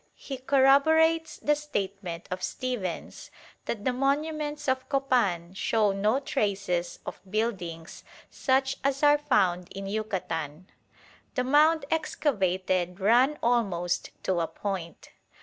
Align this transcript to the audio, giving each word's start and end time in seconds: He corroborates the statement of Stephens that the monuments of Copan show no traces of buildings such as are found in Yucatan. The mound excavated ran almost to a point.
He 0.15 0.39
corroborates 0.39 1.37
the 1.37 1.53
statement 1.55 2.27
of 2.31 2.41
Stephens 2.41 3.29
that 3.65 3.85
the 3.85 3.93
monuments 3.93 4.67
of 4.67 4.89
Copan 4.89 5.53
show 5.53 5.91
no 5.91 6.19
traces 6.19 6.97
of 7.05 7.21
buildings 7.29 8.03
such 8.31 8.77
as 8.83 9.03
are 9.03 9.19
found 9.19 9.67
in 9.71 9.85
Yucatan. 9.85 10.71
The 11.35 11.43
mound 11.43 11.85
excavated 11.91 12.99
ran 12.99 13.37
almost 13.43 14.09
to 14.23 14.39
a 14.39 14.47
point. 14.47 15.11